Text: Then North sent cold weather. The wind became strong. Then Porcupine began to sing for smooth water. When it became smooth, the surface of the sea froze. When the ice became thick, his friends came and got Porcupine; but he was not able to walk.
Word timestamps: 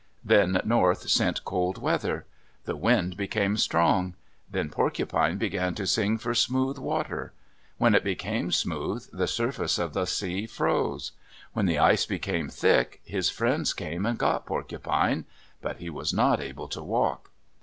Then 0.25 0.59
North 0.65 1.07
sent 1.11 1.43
cold 1.45 1.77
weather. 1.77 2.25
The 2.63 2.75
wind 2.75 3.15
became 3.15 3.55
strong. 3.55 4.15
Then 4.49 4.71
Porcupine 4.71 5.37
began 5.37 5.75
to 5.75 5.85
sing 5.85 6.17
for 6.17 6.33
smooth 6.33 6.79
water. 6.79 7.33
When 7.77 7.93
it 7.93 8.03
became 8.03 8.51
smooth, 8.51 9.07
the 9.13 9.27
surface 9.27 9.77
of 9.77 9.93
the 9.93 10.05
sea 10.07 10.47
froze. 10.47 11.11
When 11.53 11.67
the 11.67 11.77
ice 11.77 12.07
became 12.07 12.49
thick, 12.49 12.99
his 13.05 13.29
friends 13.29 13.75
came 13.75 14.07
and 14.07 14.17
got 14.17 14.47
Porcupine; 14.47 15.25
but 15.61 15.77
he 15.77 15.91
was 15.91 16.11
not 16.11 16.39
able 16.39 16.67
to 16.69 16.81
walk. 16.81 17.29